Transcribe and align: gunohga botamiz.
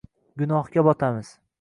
gunohga 0.41 0.87
botamiz. 0.89 1.35